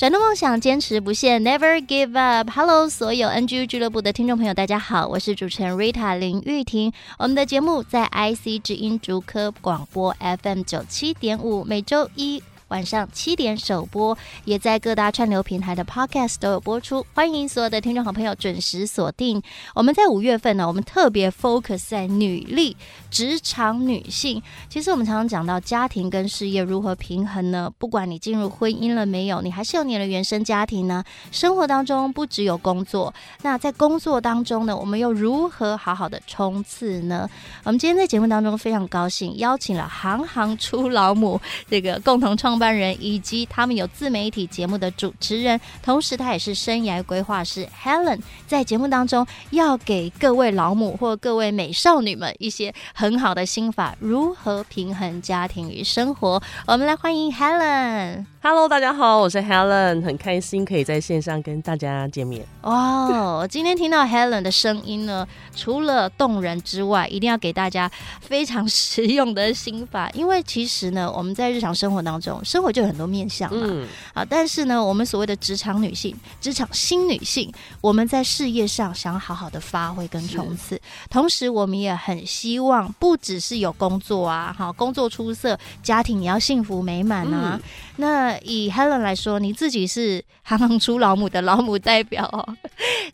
[0.00, 2.48] 转动梦想，坚持不懈，Never give up。
[2.48, 6.90] Hello，所有 NG 俱乐部的听众朋友，大家好，我是主持人 Rita 林玉婷。
[7.18, 12.42] 我们的节目在 IC 之音竹科广播 FM 九七点五，每周一。
[12.70, 17.04] 晚上七点首播，也在各大串流平台的 Podcast 都有播出。
[17.12, 19.42] 欢迎所有的听众好朋友准时锁定。
[19.74, 22.76] 我们在五月份呢，我们特别 focus 在女力、
[23.10, 24.40] 职场女性。
[24.68, 27.68] 其实我们常常讲到家庭跟事业如何平衡呢？
[27.76, 31.02] 不管你进入婚姻了没有，你还是有你的原生家庭呢。
[31.32, 37.28] 生活当中不只有工作，那在工作当中呢，我们又如何好好的冲刺呢？
[37.64, 56.40] 我们今天在节目当中非常高兴邀请了行行出老母这个共同创办人以及他们有自媒体节目的主持人，同时他也是生涯规划师 Helen，在节目当中要给各位老母或各位美少女们一些很好的心法，如何平衡家庭与生活。
[56.66, 58.26] 我们来欢迎 Helen。
[58.42, 62.46] Hello，大家好，我是 Helen，很开心可以在线上跟大家见面。
[62.62, 73.66] 哦，今天听到 Helen 的声音呢，除了动人之外，一定要给大家非常实用的心法，因为其实呢，我们在日常生活当中，生活就有很多面向嘛。
[73.68, 73.86] 嗯。
[74.12, 87.52] 啊，但是呢，我们所谓的职场女性、职场新女性，我们在事业上想要好好的发挥跟冲刺，同时我们也很希望，不只是有工作啊，好，工作出色，家庭也要幸福美满啊。
[87.54, 87.62] 嗯。
[87.96, 92.56] 那以 Helen 来说，你自己是行行出老母的老母代表哦，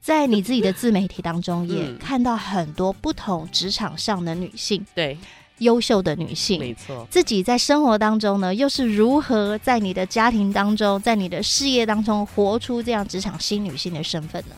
[0.00, 5.18] 在你自己的自媒体当中，也看到很多不同职场上的女性，对，
[5.58, 7.06] 优秀的女性，没错。
[7.10, 14.56] 自己在生活当中呢，又是如何在你的家庭当中，在你的事业当中，活出这样职场新女性的身份呢？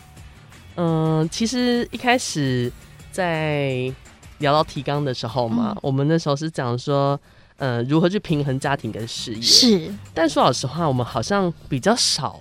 [0.77, 2.73] 嗯，其实一开始
[3.11, 3.93] 在
[4.39, 7.19] 聊到提纲的时候嘛，嗯、我们那时候是讲说。
[7.61, 9.43] 呃，如何去平衡家庭跟事业？
[9.43, 12.41] 是，但说老实话，我们好像比较少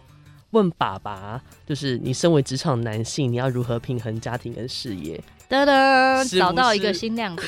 [0.51, 5.19] 问爸爸，就是你身为职场男性，你要如何平衡家庭跟事业？
[5.49, 7.47] 哒哒，找到一个新亮点。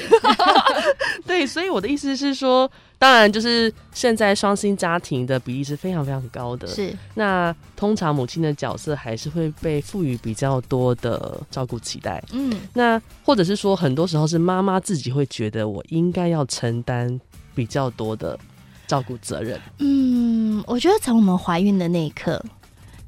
[1.25, 6.67] 对，所以我的意思是说，当然就是现在双薪家庭的比例是非常非常高的。
[6.67, 12.23] 是，那通常母亲的角色还是会被赋予比较多的照顾期待。
[12.31, 17.19] 嗯，那或者是说，很多时候是妈妈自己会觉得我应该要承担。
[17.55, 18.39] 比较多的
[18.87, 19.59] 照顾责任。
[19.79, 22.41] 嗯，我觉得从我们怀孕的那一刻，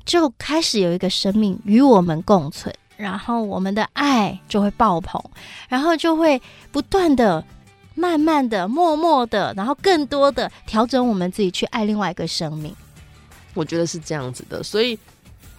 [0.03, 5.19] 就开始有一个生命与我们共存，然后我们的爱就会爆棚，
[5.67, 6.41] 然后就会
[6.71, 7.43] 不断的、
[7.95, 12.75] 慢慢的、默默的，然后更多的调整我们自己去爱另外一个生命。
[13.53, 14.97] 我觉得是这样子的，所以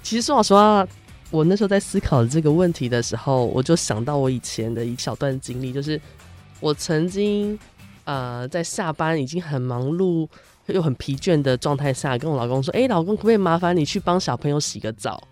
[0.02, 0.86] 其实说老实话，
[1.30, 6.00] 我那时候在思考这个问题的时候，我就想到我以前的一小段经历，就是
[6.60, 7.58] 我曾经。
[8.04, 10.26] 呃，在下班已经很忙碌
[10.66, 15.22] 又很疲倦的状态下，跟我老公说：“哎、老公，可不可以麻烦你去帮小朋友洗个澡？”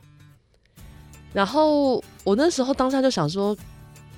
[1.32, 3.56] 然后我那时候当下就想说：“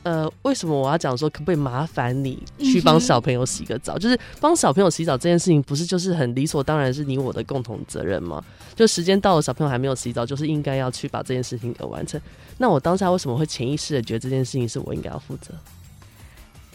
[0.03, 3.97] 呃，为什么我要讲说可不可以麻烦你去帮小朋友洗个澡？
[4.00, 8.43] 就是帮小朋友洗澡这件事情，不是就是很理所当然是你我的共同责任吗？
[8.75, 12.21] 就时间到了，小朋友还没有洗澡，就是应该要去把这件事情给完成。
[12.59, 15.53] 那我当下为什么会潜意识的觉得这件事情是我应该要负责？”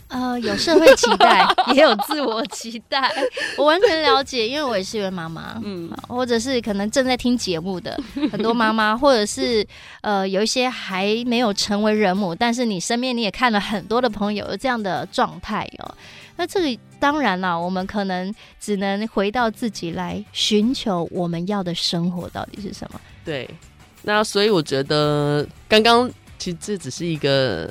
[0.09, 1.45] 呃，有社会期待，
[1.75, 3.11] 也有自我期待，
[3.57, 7.99] 我完全了解，因为我也是一位妈妈，嗯，或者是可能正在听节目的
[8.31, 9.67] 很多妈妈， 或者是
[10.01, 15.93] 呃，有一些还没有成为人母，但是你身边你也看了很多的朋友有这样的状态哦。
[16.37, 23.01] 那这里当然了，我们可能只能回到自己来寻求我们要的生活到底是什么。
[23.25, 23.49] 对，
[24.03, 27.69] 那所以我觉得刚刚其实这只是一个。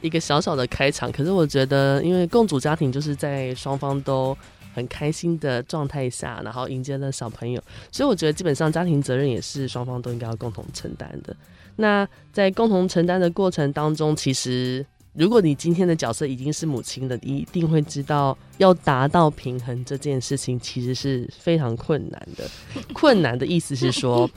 [0.00, 4.36] 一个小小的开场，可是我觉得，因为共组家庭就是在双方都
[4.74, 7.62] 很开心的状态下，然后迎接了小朋友，
[7.92, 11.36] 所以我觉得基本上家庭责任也是双方都应该要共同承担的。
[11.76, 22.48] 那在共同承担的过程当中，其实如果你今天的角色已经是母亲了，你一定会知道，要达到平衡这件事情其实是非常困难的。
[22.92, 24.28] 困难的意思是说。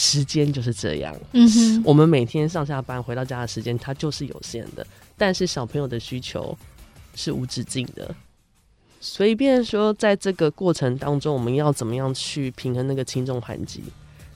[0.00, 4.86] 时间就是这样，嗯哼，我们每天上下班回到家的时间，它就是有限的。
[5.16, 6.56] 但是小朋友的需求
[7.16, 8.14] 是无止境的，
[9.00, 13.82] 所以，变说，在这个过程当中，我们要怎么样去平衡那个轻重缓急，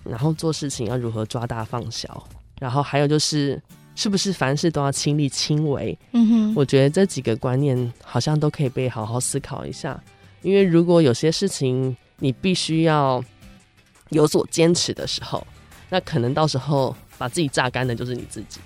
[0.03, 2.27] 然后做事情要如何抓大放小，
[2.59, 3.63] 然后还有就是，
[3.95, 5.97] 是不是凡事都要亲力亲为？
[6.11, 10.03] 嗯哼，我觉得这几个观念好像都可以被好好思考一下。
[10.43, 13.23] 因为如果有些事情你必须要
[14.09, 15.47] 有所坚持的时候，
[15.93, 18.59] 那可能到时候把自己榨干的就是你自己。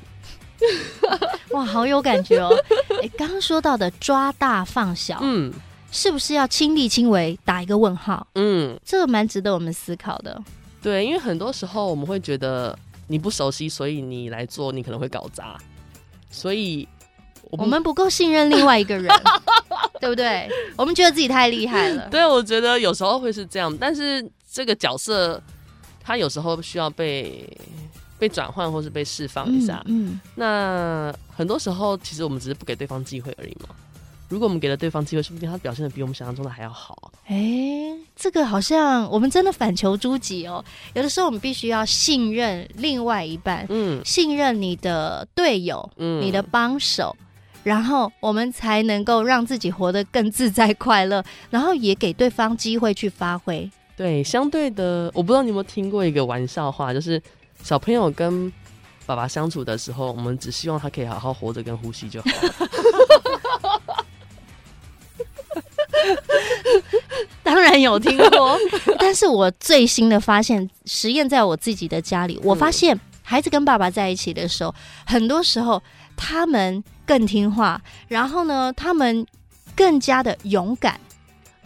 [1.50, 2.56] 哇，好有感觉哦！
[3.02, 5.52] 哎，刚刚说到的抓大放小，嗯。
[5.92, 7.38] 是不是要亲力亲为？
[7.44, 8.26] 打一个问号。
[8.34, 10.40] 嗯，这个蛮值得我们思考的。
[10.82, 12.76] 对，因为很多时候我们会觉得
[13.06, 15.56] 你不熟悉，所以你来做，你可能会搞砸。
[16.30, 16.86] 所以
[17.50, 19.08] 我，我们不够信任另外一个人，
[20.00, 20.48] 对不对？
[20.76, 22.08] 我们觉得自己太厉害了。
[22.10, 25.42] 对，我觉得有时候会是这样，但是这个角色
[26.06, 27.44] 他有时候需要被
[28.16, 29.82] 被转换，或是被释放一下。
[29.86, 33.74] 嗯，嗯，那很多时候其实我们只是不给对方机会而已嘛。
[34.28, 37.12] 如果我们给了对方机会，说不定他表现的比我们想象中的还要好。
[37.26, 40.64] 哎、欸，这个好像我们真的反求诸己哦。
[40.94, 47.16] 有的时候我们必须要信任另外一半，嗯，信任你的队友，嗯，你的帮手，
[47.62, 53.70] 然后我们才能够让自己活得更自在快乐，然后也给对方机会去发挥。
[53.96, 57.20] 对，相对的，我不知道你有没有听过一个玩笑话，就是
[57.62, 58.52] 小朋友跟
[59.06, 62.54] 爸爸相处的时候，我们只希望他可以好好活着跟呼吸就好了。
[67.42, 68.58] 当然有听过，
[68.98, 74.74] 但是我最新的发现，实验在我自己的家里，我发现孩子跟爸爸在一起的时候，
[75.06, 75.82] 很多时候
[76.14, 79.26] 他们更听话，然后呢，他们
[79.74, 81.00] 更加的勇敢。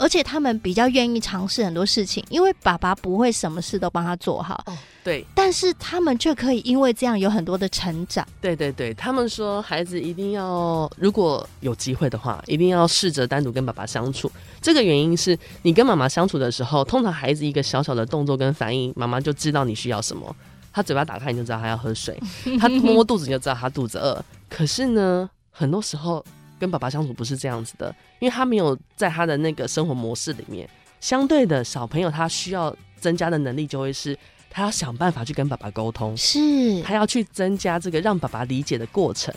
[0.01, 4.65] 而且他们比较愿意尝试很多事情，因为爸爸不会什么事都帮他做好。
[4.65, 5.23] 哦，对。
[5.35, 8.27] 但是他们却可以因为这样有很多的成长。
[8.41, 14.33] 对对对，他们说孩子一定要，如果有机会的话，一定要试着单独跟爸爸相处。
[14.63, 20.35] 这个原因是你跟妈妈相处的时候，通常孩子一个小小的动作跟反应，妈妈就知道你需要什么。
[20.73, 22.15] 他嘴巴打开，你就知道他要喝水；
[22.59, 24.25] 他摸摸肚子，你就知道他肚子饿。
[24.49, 26.25] 可是呢，很多时候。
[26.61, 30.69] 跟爸爸相处不是这样子的，因为他没有在他的那个生活模式里面。
[31.01, 34.15] 相对的，小朋友他需要增加的能力就会是，
[34.51, 39.35] 他要想办法去跟爸爸沟通，是他要去增加这个让爸爸理解的过程。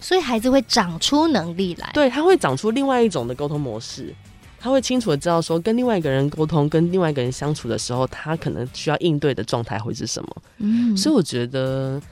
[0.00, 4.12] 所以孩子会长出能力来，对，他会长出另外一种的沟通模式，
[4.58, 10.36] 他会清楚的知道说，跟另外一个人沟通，跟另外一个人相处的时候，他可能需要应对的状态会是什么。
[10.56, 12.02] 嗯，所以我觉得。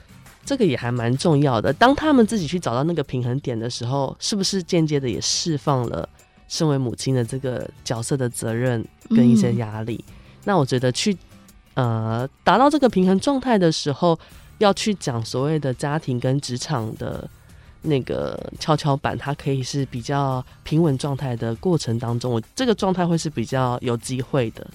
[0.47, 1.73] 这个也还蛮重要的。
[1.73, 6.07] 当他们自己去找到那个平衡点的时候，是不是间接的也释放了
[6.47, 10.01] 身为母亲的这个角色的责任跟一些压力？
[10.07, 10.13] 嗯、
[10.45, 11.17] 那我觉得去
[11.73, 14.17] 呃达到这个平衡状态的时候，
[14.59, 17.29] 要去讲所谓的家庭跟职场的
[17.81, 24.65] 那个跷跷板，它可以是比较平稳状态的过程当中，我这个状态会是比较有机会的。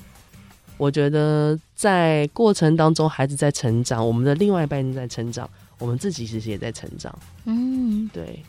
[0.76, 5.48] 我觉得在过程当中，孩子在成长，我们的另外一半人在成长。
[5.82, 7.12] 我们自己其实也在成长，
[7.44, 8.40] 嗯，对，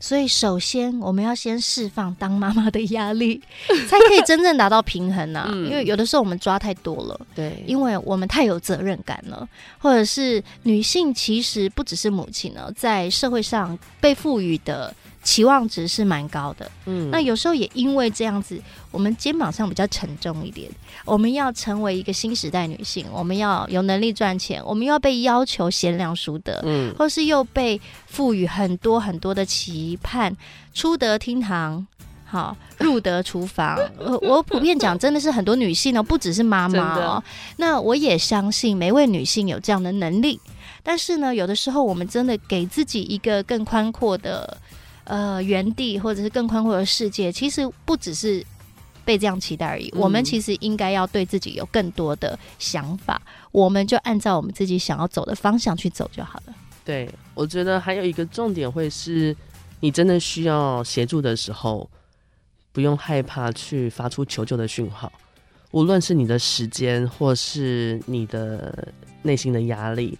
[0.00, 3.40] 所以首先我们要先释放当妈妈的压力，
[3.88, 5.48] 才可以真正达到平衡啊。
[5.52, 9.48] 嗯，因为有的时候我们抓太多了，对，因为我们太有责任感了，
[9.78, 14.92] 或者是女性其实不只是母亲呢，在社会上被赋予的。
[15.22, 18.58] 期望值是蛮高的，嗯，那有时候也因为这样子，
[18.90, 20.70] 我们肩膀上比较沉重一点。
[21.04, 30.34] 我们要成为一个新时代女性，我们要有能力赚钱，我们要被要求贤良淑德，嗯，或是又被赋予很多很多的期盼，
[30.72, 31.86] 出得厅堂，
[32.24, 33.78] 好，入得厨房。
[33.98, 37.22] 我我普遍讲，真的是很多女性哦，不只是妈妈哦。
[37.58, 40.40] 那我也相信每位女性有这样的能力，
[40.82, 44.56] 但是呢，有的时候我们真的给自己一个更宽阔的。
[45.10, 48.46] 呃，原地或者是更宽阔的世界，其实不只是
[49.04, 49.88] 被这样期待而已。
[49.88, 56.54] 嗯、我们其实应该要对自己有更多的想法，我们就按照我们自己想要走的方向去走就好了。
[56.84, 59.36] 对，我觉得还有一个重点会是，
[59.80, 61.90] 你真的需要协助的时候，
[62.70, 65.12] 不用害怕去发出求救的讯号，
[65.72, 70.16] 无论是你的时间或是你的内心的压力。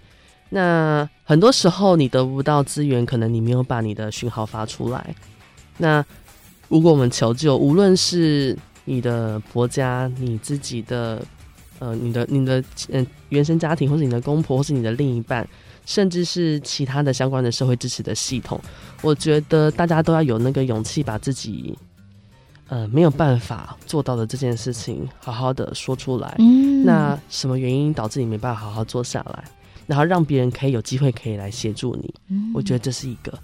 [0.51, 5.15] 那很多时候你得不到资源，可能你没有把你的讯号发出来。
[5.79, 6.05] 那
[6.69, 11.25] 如果我们求救，无论是你的婆家、你自己的
[11.79, 15.49] 呃、你的、你的嗯、呃、原生家庭，或是你的公婆，或是你的另一半，
[15.87, 18.61] 甚至是其他的相关的社会支持的系统，
[19.03, 21.79] 我觉得大家都要有那个勇气，把自己
[22.69, 26.35] 呃没有办法做到的这件事情，好好的说出来。
[26.39, 29.45] 嗯，那什么原因导致你没办法好好做下来？
[29.91, 33.37] 然后让别人可以有机会可以来协助你，嗯，我觉得这是一个。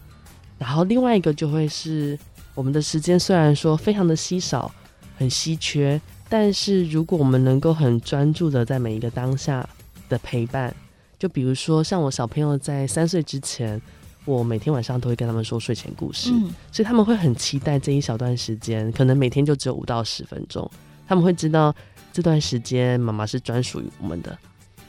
[0.56, 2.16] 然后另外一个就会是
[2.54, 4.72] 我们的时间虽然说非常的稀少，
[5.18, 6.00] 很稀缺。
[6.28, 9.68] 但是如果我们能够很专注的在每一个当下
[10.08, 10.72] 的陪伴，
[11.18, 13.82] 就比如说像我小朋友在三岁之前，
[14.24, 20.70] 我每天晚上都会跟他们说睡前故事，嗯，所以他们会很期待这一小段时间，可能每天就只有五到十分钟，
[21.08, 21.74] 他们会知道
[22.12, 24.38] 这段时间妈妈是专属于我们的。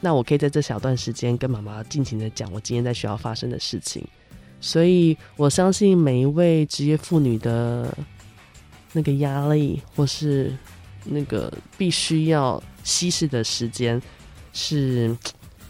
[0.07, 4.01] 那我可以在这小段时间跟妈妈尽情的讲我今天在学校发生的事情，
[4.61, 7.93] 所以我相信每一位职业妇女的
[8.93, 10.55] 那个压力或是
[11.03, 14.01] 那个必须要稀释的时间
[14.53, 15.13] 是，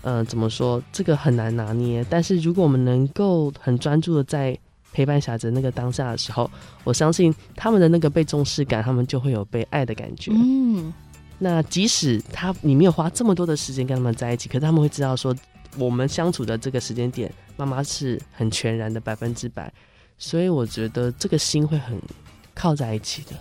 [0.04, 0.80] 呃，怎么说？
[0.92, 2.06] 这个很难拿捏。
[2.08, 4.56] 但是如果我们能够很专注的在
[4.94, 6.48] 陪伴小孩子那个当下的时候，
[6.84, 10.32] 我相信他们的那个被重视感，他们就会有被爱的感觉。
[10.36, 10.94] 嗯。
[11.40, 15.36] 那即使他你没有花这么多的时间跟他们在一起，可是他们会知道说，
[15.78, 19.72] 我们相处的这个时间点，妈妈是很全然的百分之百，
[20.18, 22.02] 所以我觉得这个心会很
[22.56, 23.36] 靠在一起的。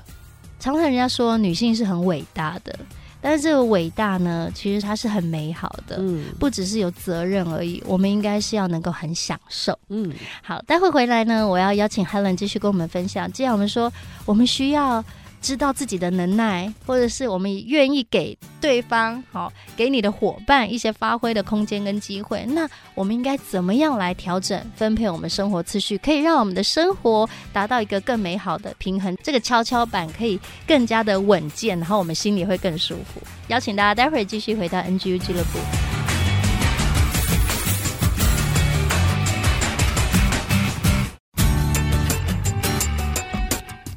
[0.60, 2.78] 常常人家说女性是很伟大的，
[3.22, 10.12] 但是这个伟大呢，其实它是很美好的，嗯，不只是有责任而已，我们应该是要能够很享受，嗯。
[10.42, 13.32] 好，待会回来呢，我要邀请 Helen 继续跟我们分享。
[13.32, 13.90] 既然我们说
[14.26, 15.02] 我们需要。
[15.40, 22.44] 知道自己的能耐，或者是我们愿意给对方，好，给你的伙伴一些发挥的空间跟机会。
[22.46, 29.16] 那我们应该怎么样来调整分配我们生活次序，可以让我们的生活达到一个更美好的平衡？
[29.22, 33.20] 这个跷跷板可以更加的稳健，然后我们心里会更舒服。
[33.48, 35.85] 邀请大家待会儿继续回到 NGU 俱乐部。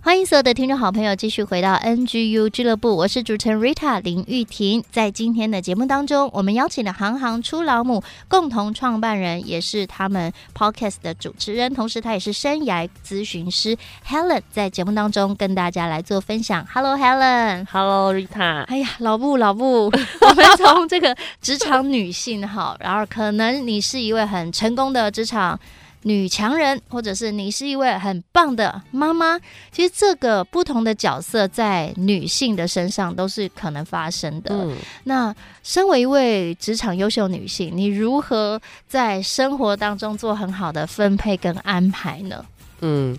[0.10, 4.84] 欢迎所有的听众好朋友继续回到 NGU 俱乐部，我是主持人 Rita 林玉婷。
[4.92, 16.66] 在今天的节目当中，我们邀请了行行出老母共同创办人，也是他们 Podcast 的主持人，同时他也是生涯咨询师 Helen，在节目当中跟大家来做分享。
[16.74, 18.64] Hello Helen，Hello Rita。
[18.64, 25.60] 哎呀，老布老布， 我们从这个职场女性哈，然后可能你是一位很成功的职场。
[26.04, 29.38] 女强人，或者是你是一位很棒的妈妈，
[29.72, 34.56] 其实这个不同的角色在女性的身上都是可能发生的。
[34.56, 42.46] 嗯，那身为一位职场优秀女性，你如何在生活当中做很好的分配跟安排呢？
[42.80, 43.18] 嗯，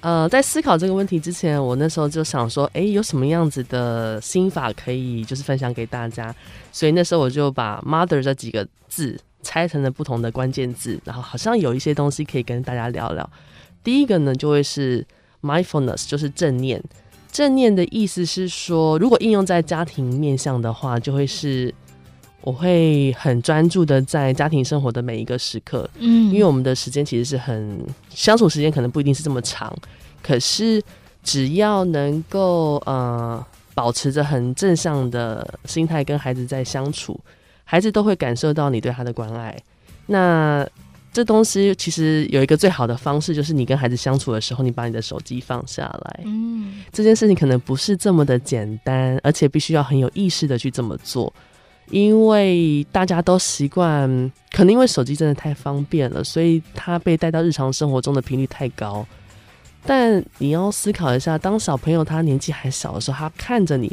[0.00, 6.34] 呃，在思考这个问题之前，我那时候就想说，哎，有什么样子的心法可以就是分享给大家？
[6.72, 9.16] 所以那时候我就把 “mother” 这几个字。
[9.46, 13.30] 拆成了不同的关键字，然后好像有一些东西可以跟大家聊聊。
[13.84, 15.06] 第一个呢，就会是
[15.40, 16.82] mindfulness，就是正念。
[17.30, 21.72] 正念的意思是说，如果应用在家庭面向的话，就会是
[22.40, 25.88] 我会很专注的在家庭生活的每一个时刻。
[25.98, 29.72] 嗯，因为我们的时间其实是很相处时间，可能不一定是这么长，
[30.22, 30.82] 可是
[31.22, 37.20] 只要能够呃保持着很正向的心态跟孩子在相处。
[37.68, 39.54] 孩子都会感受到你对他的关爱。
[40.06, 40.64] 那
[41.12, 46.20] 这东西其实有一个最好的方式，就是你跟孩子相处的时候，你把你的手机放下来。
[46.24, 51.32] 嗯，这件事情可能不是这么的简单，而且必须要很有意识的去这么做，
[51.90, 54.08] 因为大家都习惯，
[54.52, 59.04] 可能因为手机真的太方便了，所以他被带到日常生活中的频率太高。
[59.84, 63.90] 但你要思考一下，当小朋友他年纪还小的时候，他看着你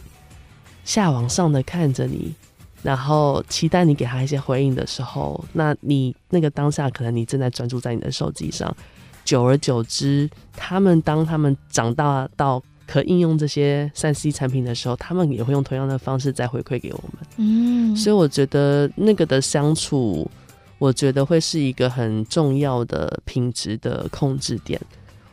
[0.83, 2.35] 下往上的看着你。
[2.83, 8.75] 然后期待你给他一些回应的时候，那你那个当下可能你正在专注在你的手机上，
[9.23, 17.27] 久而久之，他们当他们长大到可应用这些三 C 产品的时候，他们也会用同样的方式再回馈给我们。
[17.37, 20.29] 嗯，所以我觉得那个的相处，
[20.77, 24.79] 我觉得会是一个很重要的品质的控制点。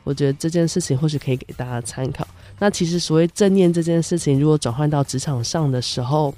[0.04, 2.26] 我觉得这件事情或许可以给大家参考。
[2.58, 6.34] 那其实所谓正念这件事情，如果转换到职场上的时候，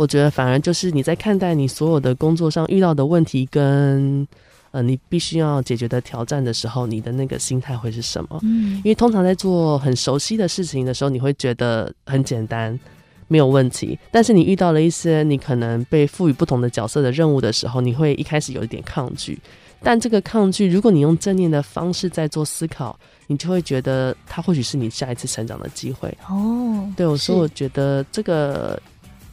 [0.00, 4.26] 我觉得反而就是你在看待你所有的工作上遇到的问题跟
[4.70, 8.40] 呃你必须要解决的挑战的时候，你的那个心态会是什么？
[8.42, 12.80] 嗯，因为通常在做很熟悉的事情的时候，你会觉得很简单，
[13.28, 13.98] 没有问题。
[14.10, 19.38] 但是你遇到了一些你可能被赋予不同的角色的任务的时候，你会一开始有一点抗拒。
[19.82, 26.08] 但这个抗拒，如果你用正念的方式在做思考，你就会觉得它或许是你下一次成长的机会。
[26.26, 28.80] 哦，对，我说我觉得这个。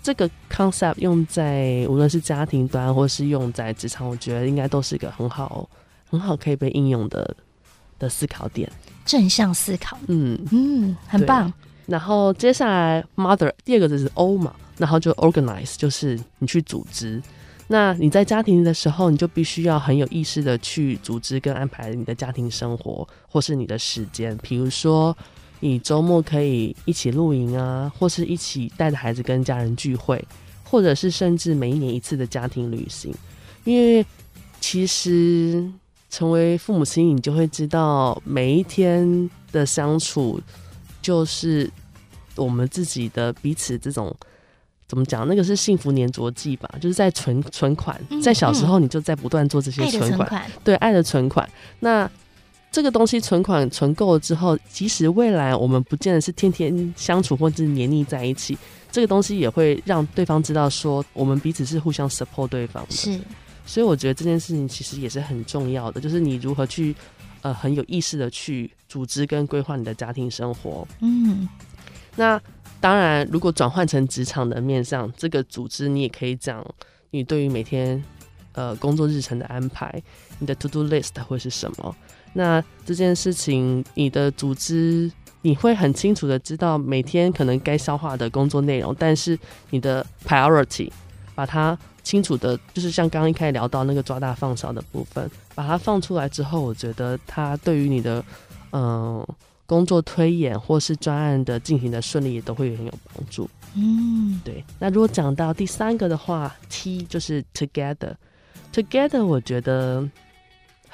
[0.08, 5.70] 这个 concept 用在无论是家庭端或是用在职场，我觉得应该都是一个很好、
[6.10, 7.36] 很好可以被应用的
[8.00, 8.72] 的思考点。
[9.04, 11.52] 正向思考，嗯嗯，很棒。
[11.88, 17.22] 然后接下来 mother 第二个就是 O 嘛，然后就 organize，就是你去组织。
[17.68, 24.38] 那你在家庭的时候，你就必须要很有意识的去组织跟安排你的家庭生活，或是你的时间。
[24.42, 25.14] 比如说。
[25.60, 30.24] 你周末可以一起露营啊，或是一起带着孩子跟家人聚会，
[30.64, 33.14] 或者是甚至每一年一次的家庭旅行。
[33.64, 34.06] 因为
[34.60, 35.70] 其实
[36.10, 40.40] 成为父母亲，你就会知道每一天的相处，
[41.02, 41.70] 就是
[42.36, 44.16] 我们自己的彼此这种。
[44.90, 45.28] 怎么讲？
[45.28, 51.46] 那个是幸福粘着剂吧，就是在存存款，在小时候你就在不断做这些存款，嗯嗯、对爱的存款。
[51.82, 52.10] 那
[52.72, 58.58] 这个东西存款存够了之后，即使未来我们不见得是天天相处或者是黏腻在一起，
[58.92, 62.92] 这个东西也会让对方知道说我们彼此是互相 support 对方的。
[62.92, 63.20] 是，
[63.66, 66.96] 所以我觉得这件事情其实也是很重要的，就是你如何去
[67.42, 70.88] 呃很有意识的去组织跟规划你的家庭生活。
[71.02, 71.48] 嗯，
[72.16, 72.40] 那。
[72.80, 76.64] 当然，如果转换成职场的面上，这个组织你也可以讲，
[77.10, 78.02] 你对于每天
[78.52, 79.92] 呃工作日程的安排，
[80.38, 81.96] 你的 to do list 会是什么？
[82.34, 89.38] 那这件事情，你的组织你会很清楚的知道每天可能该消化的工作内容，但是
[89.70, 90.92] 你的 priority
[91.36, 98.24] 把它清楚的，就是像刚刚一开始聊到那个抓大放小的部分，把它放出来之后，我觉得它对于你的
[98.72, 98.82] 嗯。
[98.82, 99.36] 呃
[99.68, 103.50] 工作推演或是专案的进行的顺利，也都会很有帮助。
[103.76, 104.64] 嗯，对。
[104.80, 108.14] 那如果讲到第三个的话，T 就是 together。
[108.74, 110.10] together 我觉得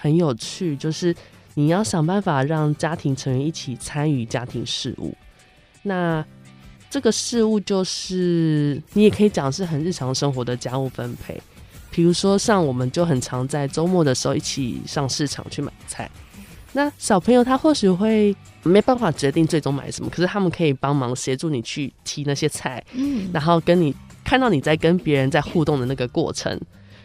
[0.03, 1.15] 很有趣，就是
[1.53, 5.15] 你要想办法让家庭成员一起参与家庭事务。
[5.81, 6.21] 那
[6.89, 11.41] 这个事务就是你也可以讲是很日常生活的家务分配，
[11.89, 16.11] 比如说像我们就很常在周末的时候一起上市场去买菜。
[16.73, 26.59] 那小朋友他或许会没办法决定最终买什么，可是他们可以帮忙协助你去提那些菜，嗯，然后跟你看到你在跟别人在互动的那个过程，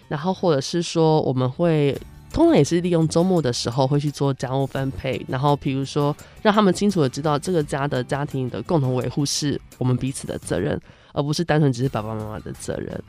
[0.08, 1.96] 然后或者是说我们会
[2.38, 10.80] 通常也是利用周末的时候会去做家务分配，然后比如说让他们清楚的知道这个家的家庭的共同维护是我们彼此的责任，
[11.12, 13.02] 而不是单纯只是爸爸妈妈的责任。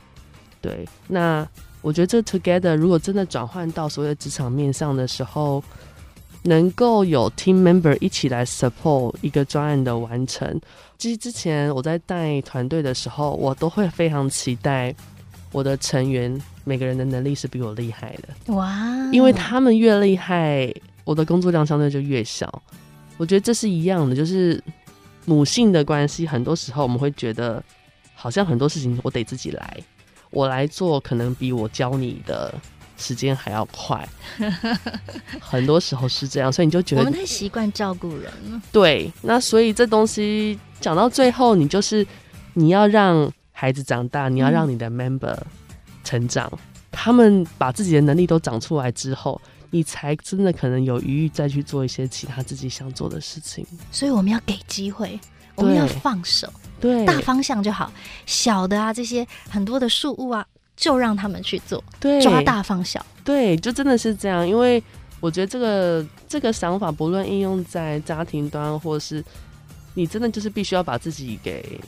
[0.59, 1.47] 对，那
[1.81, 5.63] 我觉得这 together 如果真的转换到所谓的职场面上的时候。
[6.43, 10.57] 能够有 team member 一起来 support 一个专案的完成，
[10.97, 14.95] 其实之前我在带团队的时候，我都会非常期待
[15.51, 18.53] 我的成员每个人的能力是比我厉害的。
[18.53, 19.09] 哇！
[19.11, 20.71] 因为他们越厉害，
[21.03, 22.61] 我的工作量相对就越小。
[23.17, 24.63] 我觉得这是一样的，就是
[25.25, 27.63] 母性的关系，很多时候我们会觉得
[28.13, 29.77] 好像很多事情我得自己来，
[30.29, 32.53] 我来做可能比我教你的。
[33.01, 34.05] 时间还要快，
[35.39, 38.61] 很多时候是这样，所以你就觉得我们太习惯照顾人了。
[38.73, 42.05] 对，那所以这东西讲到最后，你就是
[42.55, 45.37] 你要让孩子长大，你要让你的 member
[46.09, 46.59] 成长，嗯、
[46.91, 53.65] 他们把自己的能力都长出来之后，你才真的可能有余裕再去做一些其他自己想做的事情。
[53.91, 55.19] 所以我们要给机会，
[55.55, 57.91] 我们要放手，对，大方向就好，
[58.25, 60.45] 小的啊，这些很多的事物啊。
[60.79, 64.47] 就让他们去做，对，抓大放小，对，就真的是这样。
[64.47, 64.81] 因为
[65.19, 69.21] 我觉得这个这个想法，不论应用在家庭端，或是
[69.93, 71.81] 你真的就是必须要把自己给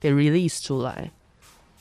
[0.00, 1.10] 给 release 出来。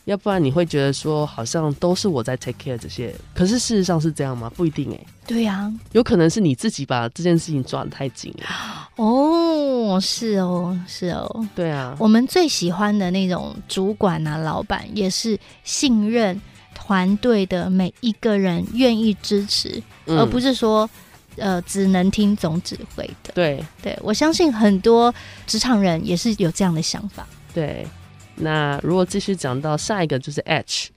[0.05, 4.51] 要不然你会觉得说，好像都是我在 take care 这些，可是事实上是这样吗？
[4.55, 5.07] 不一定哎、欸。
[5.27, 8.89] 对呀、啊，有可能是你自己把这件事情抓得太紧了。
[8.95, 11.47] 哦，是哦，是哦。
[11.55, 16.41] 对啊，我们最喜欢的那种主管啊、老板，也是信任
[16.73, 20.89] 团队的每一个人，愿意支持，嗯、而不是说
[21.37, 23.31] 呃只能听总指挥的。
[23.35, 25.13] 对，对我相信很多
[25.45, 27.25] 职场人也是有这样的想法。
[27.53, 27.87] 对。
[28.41, 30.89] 那如果继续讲到下一个就是 H，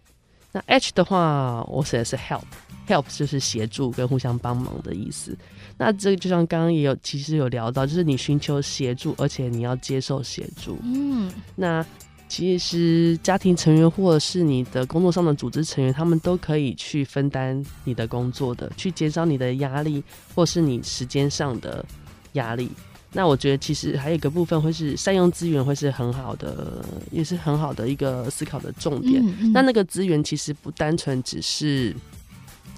[0.53, 5.37] 那 H 的话，我写的是 help，help 就是协助跟互相帮忙的意思。
[5.77, 10.79] 那这个就像刚刚也有其实有聊到，就是你寻求协助，而且你要接受协助。
[10.83, 11.85] 嗯，那
[12.29, 20.03] 其实家庭成员或者是你的工作上的组织成员，他们都可以去分担你的工作的，去减少你的压力，
[20.35, 21.85] 或是你时间上的
[22.33, 22.71] 压力。
[23.17, 29.25] 那我觉得其实还有一个部分会是善用资源，会是很好的，也是很好的一个思考的重点。
[29.25, 31.95] 嗯嗯、那那个资源其实不单纯只是，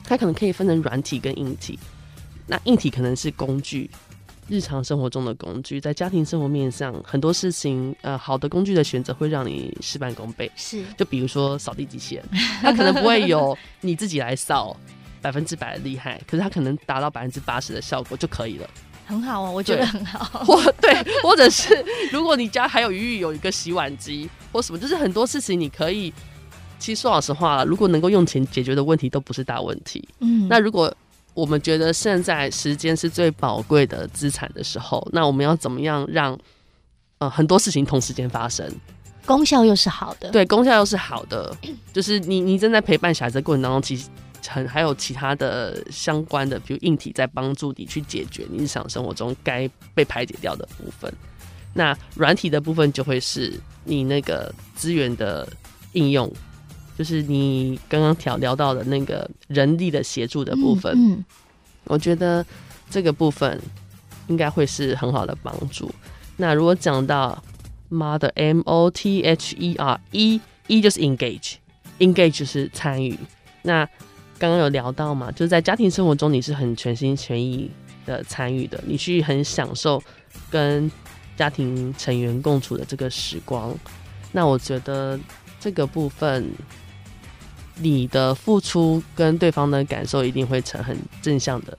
[0.04, 1.78] 它可能可以分成软体跟硬体。
[2.46, 3.90] 那硬体可能是工具，
[4.46, 10.52] 日常生活中的工具，在家庭生活面上很多事情，呃，好的工具的选择会让你事半功倍。
[10.54, 12.24] 是，就比如说扫地机器人，
[12.60, 14.76] 它可能不会有 你自己来扫
[15.22, 18.68] 百分之百的厉害，可是它可能达到百分之八十的效果就可以了。
[19.06, 20.24] 很好哦，我觉得很好。
[20.44, 20.92] 或对，
[21.22, 26.12] 或者是如果你家还有余裕，有一个洗碗机或什么，就是很多事情你可以。
[26.78, 30.06] 其实说老实话，如果能够用钱解决的问题，都不是大问题。
[30.20, 30.94] 嗯，那如果
[31.32, 36.38] 我们觉得现在时间是最宝贵的资产的时候，那我们要怎么样让
[37.18, 38.70] 呃很多事情同时间发生，
[39.24, 40.30] 功效又是好的？
[40.30, 41.56] 对，功效又是好的，
[41.94, 44.08] 就是你你正在陪伴小孩子的过程当中，其实
[44.48, 51.12] 很还有其他的相关的，比如硬体在帮助你去解决你日常生活中该被排解掉的部分。
[51.74, 53.52] 那软体的部分就会是
[53.84, 55.46] 你那个资源的
[55.92, 56.32] 应用。
[56.98, 61.24] 就是你刚刚聊聊到的那个人力的协助的部分，嗯，嗯，
[61.84, 62.42] 我觉得
[62.88, 63.60] 这个部分
[64.28, 65.94] 应该会是很好的帮助。
[66.38, 67.42] 那如果讲到
[67.90, 73.14] mother m o t h e r e e 就是 engage，engage 就是参与。
[73.60, 73.86] 那
[74.38, 77.70] 刚刚有聊到嘛，就是在家庭生活中你是很全心全意
[78.04, 80.02] 的参与的，你去很享受
[80.50, 80.90] 跟
[81.36, 83.74] 家庭成员共处的这个时光。
[84.32, 85.18] 那我觉得
[85.60, 86.50] 这个部分。
[87.78, 91.76] 你的付出跟对方的感受一定会成很正向的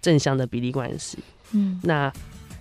[0.00, 1.18] 正向的比例关系。
[1.50, 2.10] 嗯，那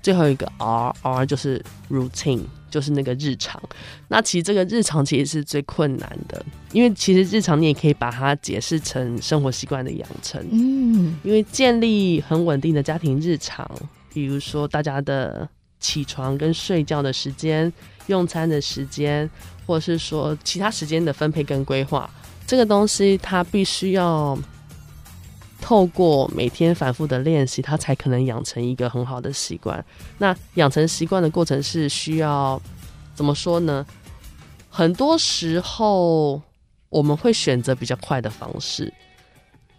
[0.02, 2.42] 最后一个 R R 就是 routine，
[2.74, 3.62] 就是那个日常。
[4.08, 10.44] 那其实这个日常其实是最困难的，因为其实日常你也可以把它解释成生活习惯的养成。
[10.52, 13.70] 嗯，因为建立很稳定的家庭日常，
[14.12, 15.48] 比如说大家的
[15.80, 17.72] 起床跟睡觉的时间、
[18.08, 19.30] 用餐的时间，
[19.68, 22.10] 或是说其他时间的分配跟规划。
[22.48, 24.36] 这个东西它必须要
[25.64, 29.84] 透过每天反复的练习，他才可能养成一个很好的习惯。
[30.18, 32.62] 那养成习惯的过程是需要
[33.16, 33.86] 怎么说呢？
[34.70, 36.42] 很多时候
[36.90, 38.94] 我们会选择比较快的方式，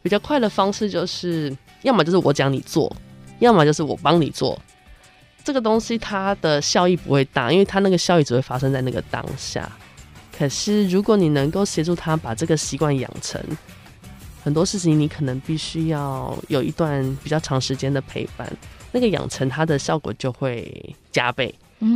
[0.02, 2.90] 比较快的方式就是要么就是我讲你做，
[3.40, 4.58] 要么就是我帮你做。
[5.44, 9.70] 这个东西它的效益不会大，因为它那个效益只会发生在那个当下。
[10.36, 13.38] 可是，如果你能够协助他把这个习惯养成，
[14.44, 18.46] 很多事情你可能必须要有一段比较长时间的陪伴，
[18.92, 21.52] 那个养成它的效果就会加倍，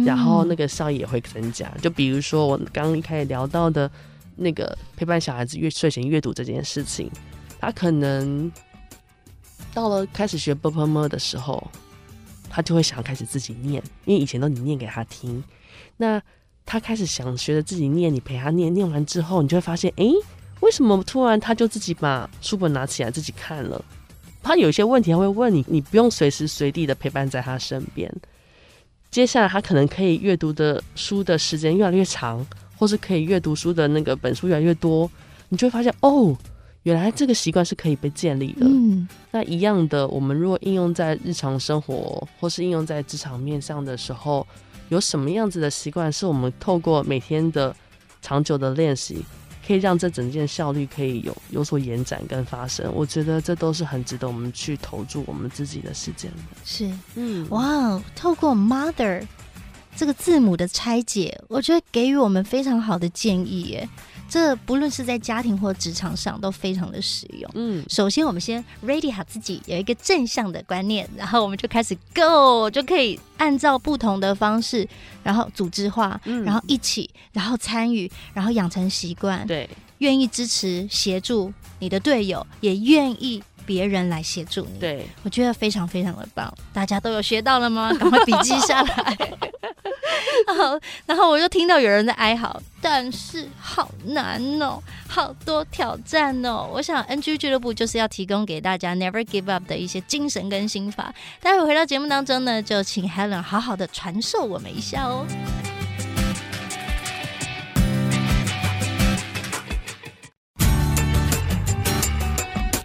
[0.06, 1.70] 然后那个效益也会增加。
[1.82, 3.90] 就比如说我刚刚一开始聊到的
[4.34, 7.10] 那个陪伴小孩子阅睡前阅读这件事情，
[7.60, 8.50] 他可能
[9.74, 11.62] 到了开始学 babble 的时候，
[12.48, 15.44] 他就会想开始自己念，因为以前都你念给他听，
[15.98, 16.18] 那
[16.64, 20.06] 他开始想学着自己念，你陪他念，念完之后，你就会发现，哎。
[20.60, 23.84] 为什么突然他就自己把书本拿起来自己看了？
[24.42, 28.12] 他有些问题他会问你，你不用随时随地的陪伴在他身边。
[29.10, 32.44] 接下来他可能可以阅读的书的时间越来越长，
[32.76, 35.10] 或是可以阅读书的那个本书越来越多，
[35.48, 36.36] 你就会发现，哦，
[36.82, 38.66] 原来这个习惯是可以被建立的。
[38.66, 44.46] 嗯，那一样的，我们如果应用在日常生活，或是应用在职场面上的时候。
[44.90, 47.76] 有什么样子的习惯是我们透过每天的
[48.22, 49.22] 长久的练习，
[49.68, 52.90] 可以让这整件效率可以有有所延展跟发生？
[52.94, 56.38] 我觉得这都是很值得我们去投注我们自己的时间的。
[56.64, 59.22] 是，嗯，哇，透过 mother
[59.98, 63.88] 这个字母的拆解，我觉得给予我们非常好的建议耶。
[64.28, 67.50] 这不论是在家庭或职场上都非常的实用。
[67.54, 74.88] 嗯，首先我们先 ready 好自己，有一个正向的观念，然后我们就开始 go，就可以按照不同的方式，
[75.24, 79.44] 然后组织化，嗯，然后一起，然后参与，然后养成习惯。
[79.48, 84.78] 对，愿意支持协助你的队友，也愿意别人来协助你。
[84.78, 86.50] 对，我觉得非常非常的棒。
[86.72, 87.92] 大家都有学到了吗？
[88.00, 89.18] 赶快笔记下来。
[90.56, 96.66] 好，然后我就听到有人在哀嚎，但是好难哦，好多挑战哦。
[96.72, 101.12] 我想 NGU 俱乐部就是要提供给大家 Never Give Up 的一些精神跟心法。
[101.42, 105.26] 待会回到节目当中呢，就请 Helen 好好的传授我们一下哦。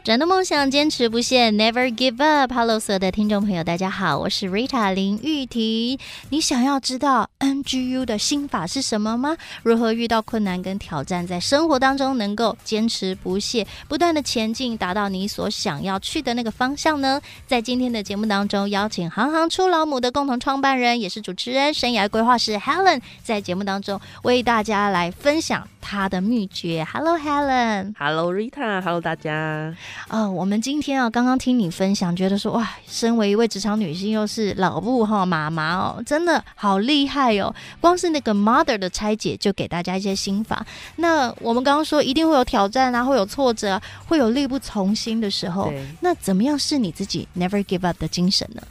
[0.03, 2.53] 转动梦想，坚持不懈，Never give up。
[2.53, 5.97] Hello，所有的听众朋友，大家好，我是 Rita 林玉婷。
[6.29, 9.37] 你想要知道 NGU 的心法是什么吗？
[9.63, 17.21] 如何遇到困难跟挑战，在生活当中能够坚持不懈，不断的前进，达到你所想要去的那个方向呢？
[17.47, 26.87] 在今天的节目当中，邀请行行出老母的共同创办人，也是主持人、生涯规划师 Helen，在节目当中为大家来分享她的秘诀。
[26.93, 27.93] Hello，Helen。
[27.99, 28.81] Hello，Rita。
[28.81, 29.75] Hello，大家。
[30.07, 37.53] 呃，我们今天啊，刚刚听你分享，觉得说哇，身为一位职场女性，又是老布哈妈妈哦，真的好厉害哦！
[37.81, 40.65] 光是那个 mother 的拆解，就给大家一些心法。
[40.95, 45.73] 那我们刚刚说，一定会有挑战啊，会有挫折，会有力不从心的时候。
[45.99, 48.61] 那怎么样是你自己 never give up 的精神呢？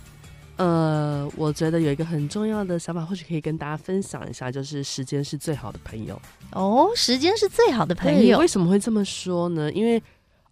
[0.62, 6.16] 呃，我觉得有一个很重要的想法，或许可以跟大家分享一下，就是时间是最好的朋友。
[6.52, 9.72] 哦，时间是最好的朋友，为什么会这么说呢？
[9.72, 10.00] 因为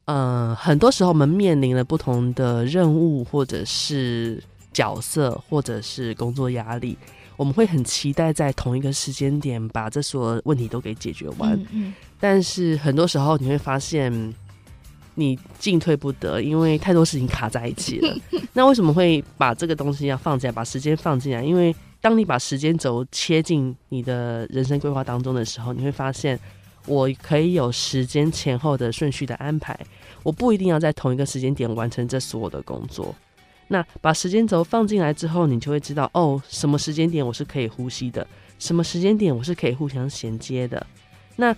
[0.07, 4.43] 呃，很多时候我们面临了不同的任务，或者是
[4.73, 6.99] 角色，或者是工作压力，
[7.37, 11.53] 我们会很期待在同一个时间点把这所有问题都给解决完。
[11.53, 11.95] 嗯嗯。
[12.19, 14.35] 但是很多时候你会发现，
[15.15, 18.17] 你进退不得，因为太多事情卡在一起了。
[18.55, 21.43] 那为什么会把这个东西要放进来，把时间放进来？
[21.43, 26.39] 因为当你把时间轴切进你的人生规划当中的时候，你会发现，
[26.87, 29.79] 我可以有时间前后的顺序的安排。
[30.23, 33.15] 我不一定要在同一个时间点完成这所有的工作。
[33.69, 38.27] 那把时间轴放进来之后，你就会知道哦，什么时间点我是可以呼吸的，
[38.59, 40.85] 什么时间点我是可以互相衔接的。
[41.37, 41.55] 那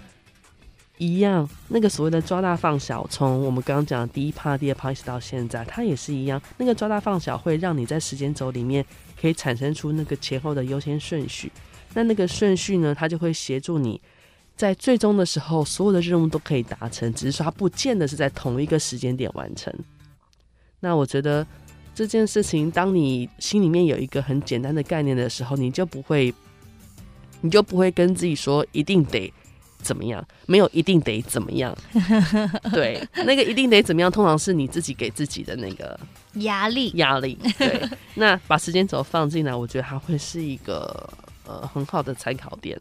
[0.98, 6.40] 一样，那个所谓的抓大放小，从我们刚刚讲的第一趴、第二趴一直到现在，它也是一样。
[6.58, 8.84] 那个抓大放小会让你在时间轴里面
[9.20, 11.50] 可以产生出那个前后的优先顺序。
[11.94, 14.00] 那那个顺序呢，它就会协助你。
[14.54, 19.74] 在最终的时候，所有的任务都可以达成，只是说它不见得是在同一个时间点完成。
[20.78, 21.44] 那我觉得
[21.94, 26.32] 这件事情，当你心里面有一个很简单的概念的时候，你就不会，
[27.40, 29.32] 你就不会跟自己说一定得
[29.82, 31.76] 怎么样，没有一定得怎么样。
[32.72, 35.98] 对，那个一定得怎么样，通常是你自己给自己的那个
[36.34, 37.38] 压力，压力。
[37.58, 37.82] 对，
[38.14, 41.12] 那把时间轴放进来，我觉得它会是一个
[41.46, 42.80] 呃很好的参考点。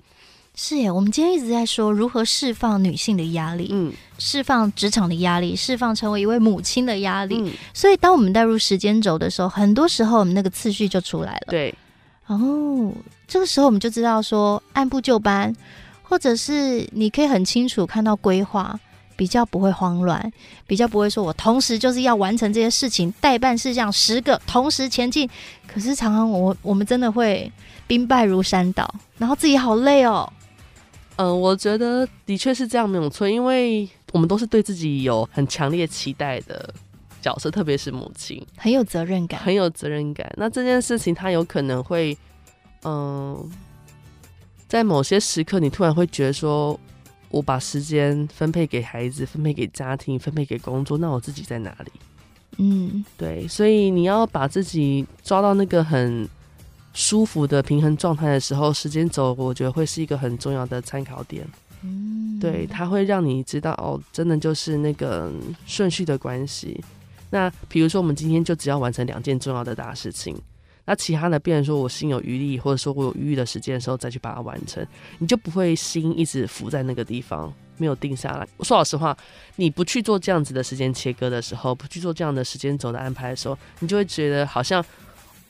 [0.54, 7.38] 是耶，我们今天一直在说如何释放女性的压力，嗯，释放职场的压力，释放成为一位母亲的压力。
[7.40, 11.48] 嗯，所以，当我们带入时间轴的时候，很多时候我们那个次序就出来了。
[11.48, 11.74] 对，
[12.28, 12.92] 哦，
[13.30, 15.56] 这个时候我们就知道说按部就班，
[16.12, 18.78] 或者是你可以很清楚看到规划，
[19.16, 20.30] 比较不会慌乱，
[20.68, 25.30] 比较不会说我同时就是要完成这些事情，代办事项十个同时前进。
[25.66, 27.50] 可是常常我我们真的会
[27.88, 30.30] 兵败如山倒，然后自己好累哦。
[31.16, 36.74] 嗯，我觉得的确是这样，没有错，因为我们都是对自己有很强烈期待的
[37.22, 40.30] 角色，特别是母亲，很有责任感，很有责任感。
[40.36, 42.18] 那这件事情，他有可能会，
[42.84, 43.50] 嗯，
[44.72, 46.80] 在某些时刻，你突然会觉得说，
[47.30, 51.92] 我把时间分配给孩子，分配给家庭，分配给工作，那我自己在哪里？
[52.58, 56.26] 嗯，对，所以你要把自己抓到那个很。
[56.94, 61.48] 舒服的平衡状态的时候，时间轴我觉得会是一个很重要的参考点。
[61.84, 65.32] 嗯，对，它会让你知道哦，真的就是那个
[65.66, 66.84] 顺序的关系。
[67.30, 70.36] 那比如说，我们今天就只要完成两件重要的大事情，
[70.86, 74.86] 那其他的，变成说我心有余力，或者说我有余裕的时间的时候再去把它完成，
[75.20, 78.48] 你就不会心一直浮在那个地方没有定下来。
[78.62, 79.16] 说老实话，
[79.56, 84.84] 你不去做这样子的时间切割的时候，不去做这样的时间轴的安排的时候，你就会觉得好像。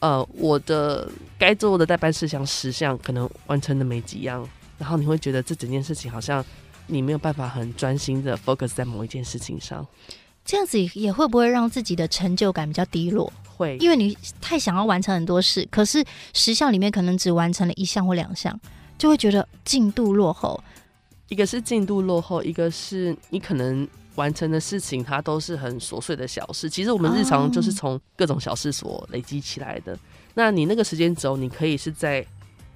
[0.01, 4.43] 呃，我的该做的待办事项十项，可能完成的没几样，
[4.79, 6.43] 然后你会觉得这整件事情好像
[6.87, 9.85] 你没有办法很专心的 focus 在某一件事情上，
[10.43, 13.31] 这样子也会不会让自己的成就感比较低落？
[13.61, 18.59] 会，因为你太想要完成很多事，可是十项里面可能只完成了一项或两项，
[18.97, 20.61] 就会觉得进度落后。
[21.29, 23.87] 一个是进度落后，一个是你可能。
[24.15, 26.69] 完成的事情，它都是很琐碎的小事。
[26.69, 29.93] 其实我们日常就是从各种小事所累积起来的。
[29.93, 30.01] Oh.
[30.33, 32.23] 那你那个时间轴，你可以是在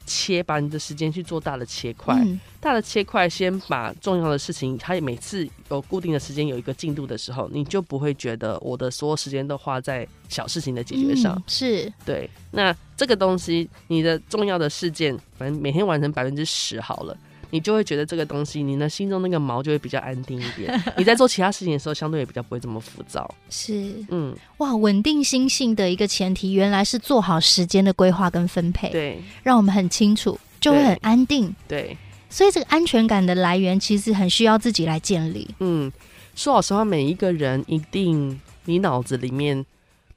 [0.05, 2.15] 切，把你的时间去做大的切块。
[2.25, 11.35] 嗯、大的切块，先把重要的事情，它每次有固定的时间，有一个进度的时候，你就不会觉得我的所有时间都花在小事情的解决上。
[11.35, 12.29] 嗯、是对。
[12.51, 17.17] 那这个东西，你的重要的事件，反正每天完成百分之十好了。
[17.49, 20.83] 你就会觉得这个东西，你的心中那个毛就会比较安定一点。
[20.97, 23.29] 你在做其他事情的时候，相对也比较不会这么浮躁。
[23.49, 28.89] 是，嗯，哇，稳定心性的一个前提，原来是做好时间的规划跟分配。
[28.89, 31.53] 对，让我们很清楚，就会很安定。
[31.67, 31.97] 对，对，
[32.29, 35.49] 所以这个安全感的来源，其实很需要自己来建立。
[35.59, 35.91] 嗯，
[36.35, 39.65] 说老实话，每一个人一定，你脑子里面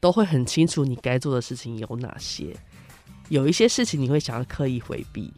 [0.01, 2.57] 都会很清楚你该做的事情有哪些。
[3.29, 5.33] 有一些事情你会想要刻意回避。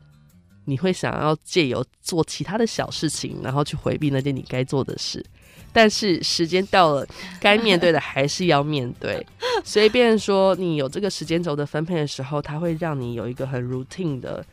[0.64, 5.24] 你会想要借由做其他的小事情，然后去回避那件你该做的事，
[5.72, 7.06] 但是时间到了，
[7.40, 9.26] 该面对的还是要面对。
[9.64, 14.44] 所以，变说你有这个时间轴的分配的时候，它会让你有一个很 routine 的，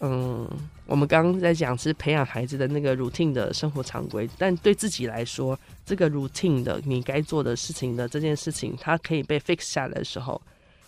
[0.00, 0.48] 嗯，
[0.86, 10.40] 我们刚刚在讲是培养孩子的那个 routine 的生活常规，但对自己来说，这个 routine 的你该做的事情的这件事情，它可以被 fix 下来的时候，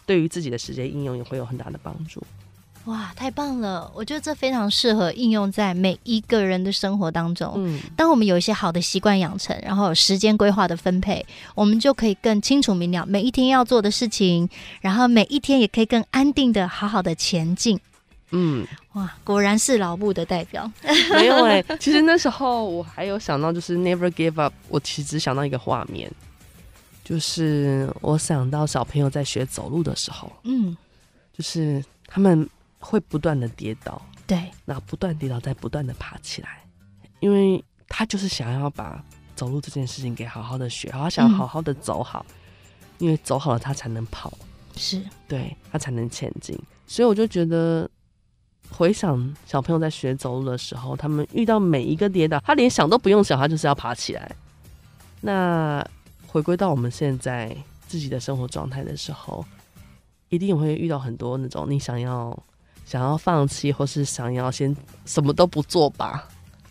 [0.05, 2.21] 对于自己的时间应用也会有很大的帮助。
[2.87, 3.91] 哇，太棒了！
[3.95, 7.53] 我觉得这非常适合应用在每一个人的生活当中。
[7.57, 11.25] 嗯，当我们有一些好的习惯养成，然后有时间规划的分配，
[11.57, 14.49] 我们就可以更清楚明了每一天要做的事情，
[14.81, 17.79] 然后每一天也可以更安定的好好的前进。
[18.31, 20.71] 嗯，哇，果然是老布的代表。
[21.11, 24.55] 没有哎、欸，其实那时候我还有想到，就是 Never Give Up。
[24.69, 26.09] 我其实只想到一个画面，
[27.05, 30.77] 就是我想到小朋友在学走路的时候，嗯，
[31.37, 36.65] 就是他们会不断的跌倒，对，那不断跌倒，再不断的爬起来，
[37.21, 42.35] 因为他就是想要把走路这件事情给好好的学，好想好好的走好，嗯、
[42.99, 44.33] 因为走好了他才能跑，
[44.77, 45.03] 是。
[45.29, 46.59] 对，他才能前进。
[46.87, 47.89] 所以我就觉得，
[48.71, 54.35] 回想小朋友在学走路的时候，他们遇到每一个跌倒，他连想都不用想，他就是要爬起来。
[55.21, 55.85] 那
[56.27, 57.57] 回归到我们现在
[57.89, 59.45] 自己的生活状态的时候，
[60.29, 62.37] 一定会遇到很多那种你想要
[62.87, 66.27] 想要放弃，或是想要先什么都不做吧。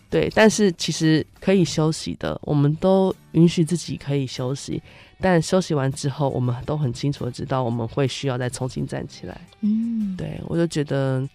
[0.08, 4.82] 对，但是其实可以休息的，我们都允许自己可以休息。
[5.20, 9.40] 但休息完之后，我们都很清楚的知道我们会需要再重新站起来。
[9.62, 11.28] 嗯，对，我就觉得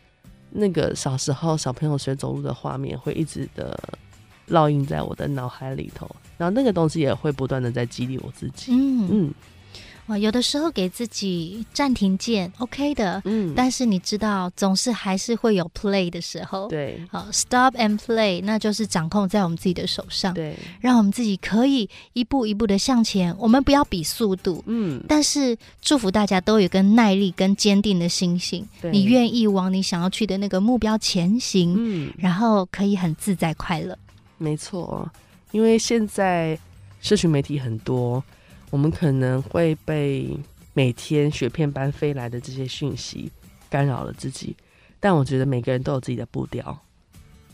[0.50, 3.78] 那个小时候小朋友学走路的画面会一直的
[4.50, 6.10] 烙印在我的脑海里头。
[6.38, 8.72] 然后那个东西也会不断的在激励我自己。
[8.72, 9.34] 嗯嗯，
[10.08, 13.22] 哇，有的时候给自己暂停键，OK 的。
[13.26, 16.68] 嗯，但是你知道，总是还是会有 play 的时候。
[16.68, 20.34] 对，好，stop and play，那就是掌控在我们自己的手上。
[20.34, 23.34] 对，让我们自己可以一步一步的向前。
[23.38, 28.68] 我们不要比速度，嗯，但是祝福大家都有个耐力跟坚定的心性。
[28.82, 33.98] 对你愿意往你想要去的那个目标前行，嗯，然后可以很自在快乐。
[34.38, 35.10] 没错。
[35.52, 36.58] 因为现在
[37.02, 38.24] 社群媒体很多，
[38.72, 40.36] 我们可能会被
[40.74, 43.32] 每天雪片般飞来的这些讯息
[43.70, 44.56] 干扰了自己。
[45.00, 46.76] 但我觉得每个人都有自己的步调。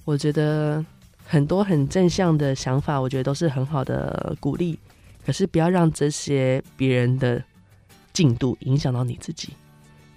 [0.06, 0.86] 我觉得
[1.26, 4.80] 很多很正向的想法，我觉得都是很好的鼓励。
[5.26, 7.44] 可是不要让这些别人的
[8.14, 9.50] 进度影响到你自己。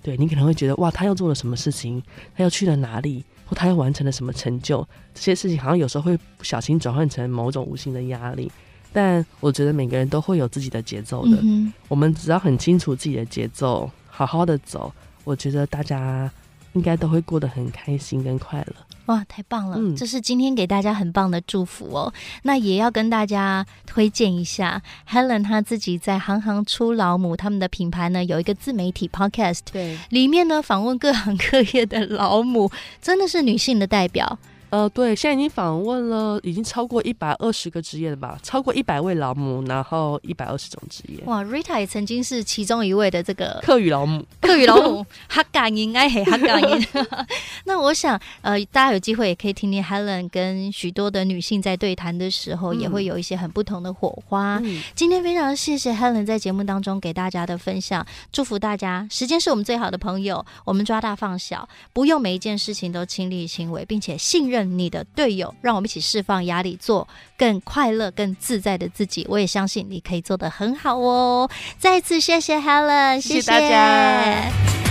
[0.02, 2.00] 对，你可能会觉得哇，他又做了什么事情？
[2.36, 3.24] 他又去了哪里？
[3.46, 4.86] 或他又完成了什么成就？
[5.12, 8.50] 这些事情好像有时候会不小心转换成某种无形的压力。
[8.92, 11.38] 但我觉得每个人都会有自己的节奏的。
[11.42, 14.92] 嗯、我们只要很清楚自己的节奏，好好的走，
[15.24, 16.30] 我觉得大家
[16.72, 18.74] 应该都会过得很开心跟快乐。
[19.06, 19.76] 哇，太棒了！
[19.76, 22.12] 嗯，这是今天给大家很棒的祝福哦。
[22.44, 32.70] 那也要跟大家推荐一下，Helen 她自己在行行出老母，他们的品牌呢有一个自媒体 Podcast，对，里面呢访问各行各业的老母，
[33.02, 34.38] 真的是女性的代表。
[34.70, 38.38] 呃，对，现在已经访问了，已经超过一百二十个职业了吧？
[38.40, 41.18] 超过一百位劳母，然后一百二十种职业。
[41.26, 46.86] 哇，Rita 也曾经是其中一位的这个客语老母，客语老母，哈感应哎嘿哈感应。
[47.66, 54.60] 那我想，呃，大家有机会也可以听听 Helen 跟许多的女性在对谈的时候，嗯、也会有一些很不同的火花。
[54.62, 64.59] 嗯、今天非常谢谢 Helen 在节目当中给大家的分享，祝福大家，时间是我们最好的朋友，我们抓大放小，不用每一件事情都亲力亲为，并且信任。
[64.64, 69.26] 你的队友，让我们一起释放压力，做更快乐、更自在的自己。
[69.28, 71.48] 我也相信你可以做得很好哦。
[71.78, 74.89] 再次谢谢 Helen，谢谢，谢谢大家。